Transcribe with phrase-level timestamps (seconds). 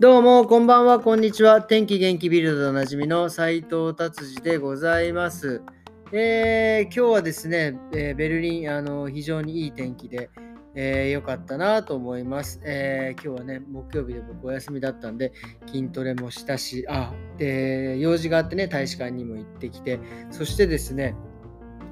[0.00, 1.62] どうも、こんばんは、こんにちは。
[1.62, 5.62] 天気元気ビルドでおなじみの斉藤達治でございます。
[6.10, 10.30] えー今日はですね、えーベルリン、あの非常にいい天気で、
[10.74, 15.32] えー良かったなと思います、えー今日はね、木曜日で僕お休みだったんで、
[15.68, 20.00] 筋トレもしたし、あ、で、用事があってね、大使館にも行ってきて、
[20.32, 21.14] そしてですね、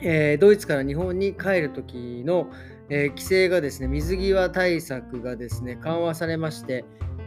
[0.00, 2.50] えードイツから日本に帰る時の、
[2.88, 6.84] えー規制がですね、水際対策がですね、緩和されまして、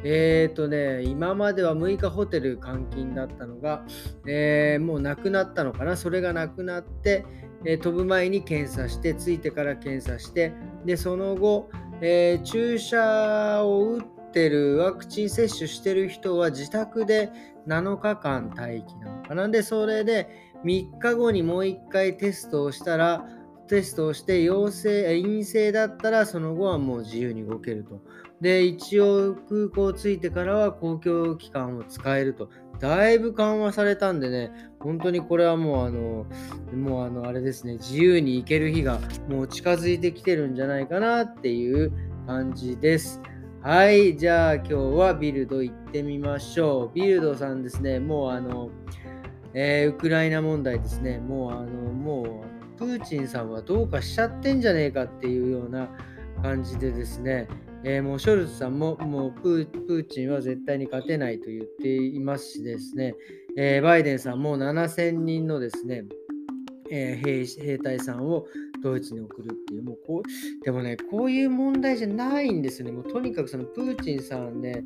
[0.07, 3.83] えーとね、今までは6日ホテル監禁だったのが、
[4.27, 7.25] えーもうなくなったのかな、それがなくなって、
[7.65, 10.53] えー飛ぶ前に検査して、着いてから検査して、
[10.85, 17.31] で、その後、え注射を打ってる、ワクチン接種してる人は自宅で
[17.67, 19.49] 7日間待機なのかな？
[19.49, 20.29] で、それで
[20.63, 23.25] 3日後にもう1回テストをしたら、
[23.67, 28.01] テストをして陽性、陰性だったらその後はもう自由に動けると。
[28.41, 32.49] で、一応空港着いてからは公共機関を使えると。
[32.79, 36.25] だいぶ緩和されたんでね、本当にこれはもうあの、
[36.75, 41.91] もうあの、あれですね、自由に行ける日がもう近づいてきてるんじゃないかなっていう
[42.27, 43.21] 感じです。
[43.62, 46.91] はい、じゃあ今日はビルド行ってみましょう。
[46.93, 48.70] ビルドさんですね、もうあの、
[49.53, 55.90] えーウクライナ問題ですね、もうあの、もう、プーチンさんはどうかしちゃってんじゃねえかっていうような
[56.41, 57.48] 感じでですね、
[57.84, 63.15] えーもうショルツさんももうプーチンは絶対に勝てないと言っていますしですね、
[63.57, 66.06] えーバイデンさんも7000人のですね、
[66.91, 68.46] えー兵兵隊さんを
[68.81, 72.91] ドイツに送るっていう、もうこう、でもね、こういう問題じゃないんですよね。
[72.91, 74.84] もうとにかくそのプーチンさんね、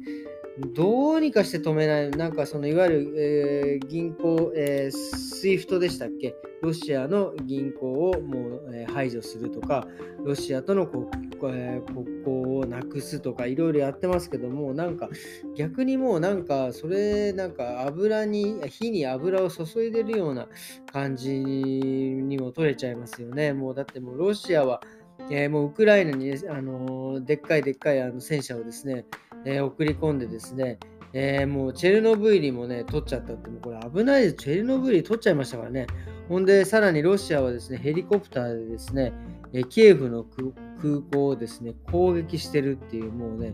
[0.67, 9.87] どうにかして止めない、なんかそのいわゆる、えー銀行、えー、 SWIFT でしたっけ、ロシアの銀行をもう、えー排除するとか、
[10.23, 11.05] ロシアとの国,、
[11.53, 15.09] えー国交をなくすとか、いろいろやってますけども、なんか
[15.55, 20.47] 逆にもうなんか、それなんか油に、火に油を注いでるような
[20.91, 23.53] 感じにも取れちゃいますよね。
[23.53, 24.81] もうだってもうロシアは、
[25.29, 29.05] えーもうウクライナに、あのでっかいでっかいあの戦車をですね、
[29.45, 30.79] えー送り込んでですね、
[31.13, 34.35] えーもうチェルノブイリもね、取っちゃったって、もうこれ危ないです。
[34.35, 35.87] チェルノブイリ取っちゃいましたからね。
[36.27, 39.13] ほんで、さらにロシアはですね、ヘリコプターでですね、
[39.53, 43.53] えキエフの空港をですね、攻撃してるっていう、もうね、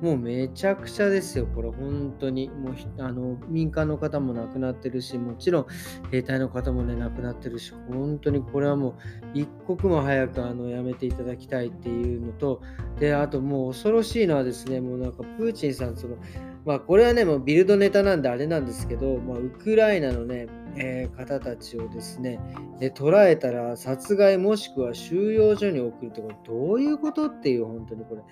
[0.00, 2.48] もうめちゃくちゃですよ、これ、本当に。
[2.48, 5.66] もうあの民間の方も亡くなってるし、もちろん
[6.10, 8.90] 兵隊の方もね、亡くなってるし、本当にこれはも
[9.34, 12.62] う一刻も早くあのやめていただきたいっていうのと、
[12.98, 16.16] で、あともう恐ろしいのはですね、もうなんかプーチンさん、その、
[16.64, 22.38] まあこれはね、もうビルドネタなんであれなんですけど、まあ、ウクライナのね、えー方たちをですね、
[22.78, 28.22] で捕らえたら殺害もしくは収容所に送るってこれどういうことっていう本当にこれ。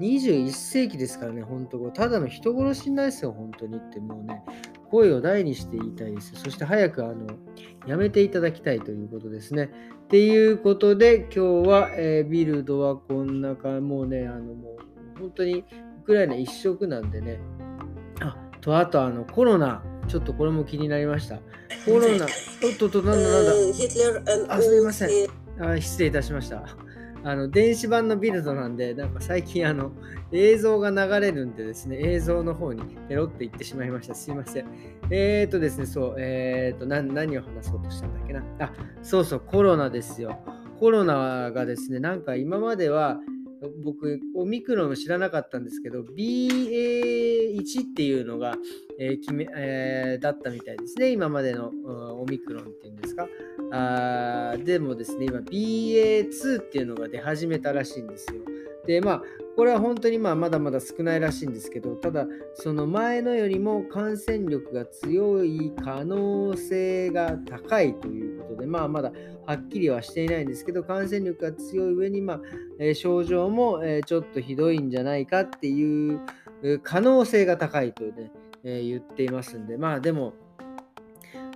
[0.00, 4.00] 21世紀ですからね本当ただの人殺しにないですよ本当にって。
[4.00, 4.42] もうね
[4.90, 6.34] 声を大にして言いたいです。
[6.34, 7.26] そして早くあの
[7.86, 9.70] やめていただきたいということですね。
[10.04, 14.76] っていうことで今日は、えービルドはこんなかもうねあのも
[15.16, 15.64] う本当に
[16.02, 17.38] ウクライナ一色なんでね
[18.64, 21.36] とあとあのコロナちょっとこれも気になりました。
[21.84, 22.24] コロナ
[22.64, 24.54] おっとっとなんだなんだ。
[24.54, 25.28] あすいません。
[25.60, 26.64] あ失礼いたしました。
[27.26, 29.92] あの電子版のビルドなんでなんか最近あの
[30.32, 34.14] 映像が流れるんでですね映像の方にペロっていってしまいました。
[34.14, 34.66] すいません。
[35.10, 38.42] えーとですねそうえーと何を話そうとしたんだっけな。
[38.60, 38.72] あ
[39.02, 40.38] そうそうコロナですよ。
[40.80, 43.18] コロナがですねなんか今までは
[43.82, 48.56] 僕、オミクロン知らなかったんですけど、BA1 っていうのが、
[48.98, 51.10] えー決めえーだったみたいですね。
[51.10, 51.68] 今までの
[52.20, 53.28] オミクロンっていうんですか？
[53.72, 58.42] あーでもですね、今 BA2 っていうのが出始めたらしいんですよ。
[58.86, 59.22] で、まあ、
[59.56, 69.12] これは本当にまあまだまだ少ないらしいんですけど、ただ、その前のよりも感染力が強い可能性が高いということで、まあまだ
[69.46, 72.40] はっきりはしていないんですけど、感染力が強い上に、まあ
[72.80, 76.20] え症状も、えちょっとひどいんじゃないかっていう
[76.82, 78.32] 可能性が高いとね、
[78.64, 80.34] え言っていますんで、まあでも、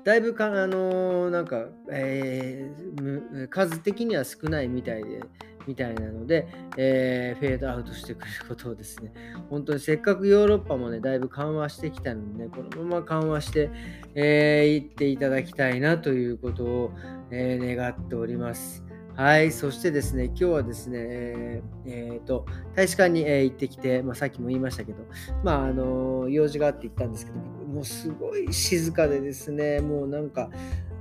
[0.04, 5.20] だいぶか、あのなんか、えー数的には少ないみたいで、
[5.68, 6.48] みたいなので、
[6.78, 9.12] えーフェードアウトしてくることをですね、
[9.50, 13.70] 本当にせっかくヨーロッパもね、だいぶ緩和してきたのでね、このまま緩和して、
[14.14, 16.92] えー、行っていただきたいなということを、
[17.30, 18.82] えー願っております。
[19.14, 24.98] はい、そしてですね、今日はですね、えーえーと、大使館に、えー行ってきて、まあ、さっきも言いましたけど、
[25.44, 30.50] まあ、あの用事があって行ったんですけど、もうすごい静かでですね、もうなんか、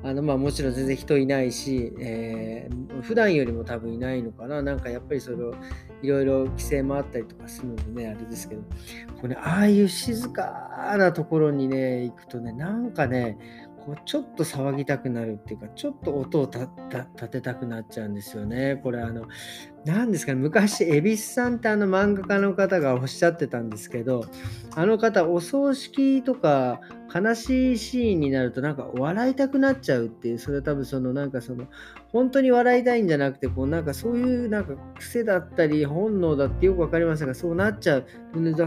[0.03, 4.61] あのまあもちろん全然人いないし、えー、普段よりも多分いないのかな。
[4.61, 5.53] なんかやっぱりそれを
[6.01, 8.61] いろいろ規制もあったりとかするのでね、あれですけど、
[9.19, 13.37] これね、ああいう静かなところにね、行くとね、なんかね、
[13.87, 18.79] こうちょっと騒ぎたくなるっていうか、ちょっと音を立てたくなっちゃうんですよね。
[18.83, 19.23] これあの、
[19.85, 24.25] 何ですかね、昔、恵比寿さんってあの漫画家の方がおっしゃってたんですけど、
[24.75, 26.81] あの方、お葬式とか
[27.13, 31.65] 悲しいシーンになるとなんか笑いたくなっちゃうっていう、それは多分そのなんかその、
[32.11, 38.05] 本当に笑いたいんじゃなくて、こうなんかそういうなんか癖だったり本能だってよく分かりませんが、そうなっちゃう。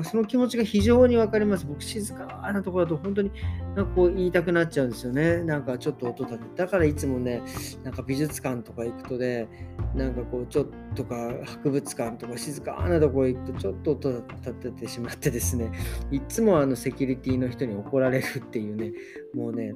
[0.05, 1.67] その気持ちが非常に分かります。
[1.67, 3.31] 僕、静かなところだと本当に
[3.77, 5.43] なんかこう言いたくなっちゃうんですよね。
[5.43, 7.43] なんかちょっと音立てだからいつもね、
[7.85, 9.49] なんか美術館とか行くとね、
[9.95, 15.71] なんかこうちょっとか博物館とか静かなところ行くとちょっと音立ててしまってですね、
[16.11, 18.93] いつもあのセキュリティの人に怒られるっていうね、
[19.35, 19.75] もうね、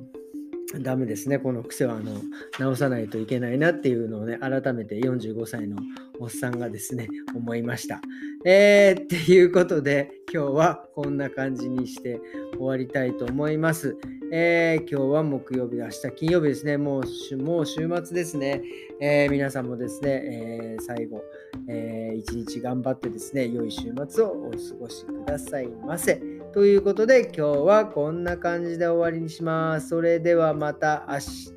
[0.81, 1.39] ダメですね。
[1.39, 2.21] この癖はあの
[2.59, 5.77] 直さないといけないなっていうのをね、改めて45歳の
[6.19, 8.01] おっさんがですね、思いました。
[8.45, 12.21] えー、っていうことで、今日はこんな感じにして
[12.55, 13.97] 終わりたいと思います。
[14.33, 16.77] えー、今日は木曜日、明日金曜日ですね。
[16.77, 18.63] もうもう週末ですね。
[19.01, 21.23] えー、皆さんもですね、えー、最後、
[21.69, 26.34] えー、一日頑張ってですね、良い週末をお過ごしくださいませ。
[26.55, 29.89] ということで、今日はこんな感じで終わりにします。
[29.89, 31.53] それではまた明日。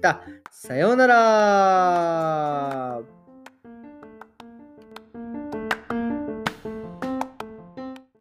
[0.50, 3.17] さようなら